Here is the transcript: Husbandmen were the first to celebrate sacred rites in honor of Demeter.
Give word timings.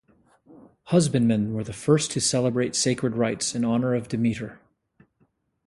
Husbandmen 0.85 1.53
were 1.53 1.63
the 1.63 1.73
first 1.73 2.09
to 2.13 2.19
celebrate 2.19 2.73
sacred 2.75 3.15
rites 3.15 3.53
in 3.53 3.63
honor 3.63 3.93
of 3.93 4.07
Demeter. 4.07 4.59